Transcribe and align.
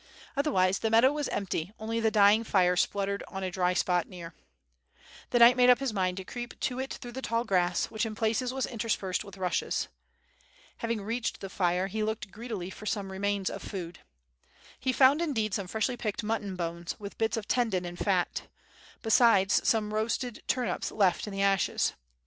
Otherwise 0.35 0.79
the 0.79 0.89
meadow 0.89 1.13
was 1.13 1.27
empty, 1.29 1.73
only 1.77 1.99
the 1.99 2.09
dying 2.09 2.43
fire 2.43 2.75
spluttered 2.75 3.23
on 3.27 3.43
a 3.43 3.51
dry 3.51 3.71
spot 3.71 4.07
near. 4.09 4.33
The 5.29 5.37
knight 5.37 5.55
made 5.55 5.69
up 5.69 5.77
his 5.77 5.93
mind 5.93 6.17
to 6.17 6.23
creep 6.23 6.59
to 6.61 6.79
it 6.79 6.95
through 6.95 7.11
the 7.11 7.21
tall 7.21 7.43
grass, 7.43 7.91
which 7.91 8.03
in 8.03 8.15
places 8.15 8.51
was 8.51 8.65
interspersed 8.65 9.23
with 9.23 9.37
rushes. 9.37 9.89
Having 10.77 11.03
reached 11.03 11.39
the 11.39 11.49
fire 11.51 11.85
he 11.85 12.01
looked 12.01 12.31
greedily 12.31 12.71
for 12.71 12.87
some 12.87 13.11
remains 13.11 13.47
of 13.51 13.61
food. 13.61 13.99
He 14.79 14.91
found 14.91 15.21
indeed 15.21 15.53
some 15.53 15.67
freshly 15.67 15.97
picked 15.97 16.23
mutton 16.23 16.55
bones 16.55 16.99
with 16.99 17.19
bits 17.19 17.37
of 17.37 17.47
tendon 17.47 17.85
and 17.85 17.99
fat, 17.99 18.47
besides 19.03 19.61
some 19.67 19.93
roasted 19.93 20.41
turnips 20.47 20.91
left 20.91 21.27
in 21.27 21.31
the 21.31 21.43
ashes. 21.43 21.93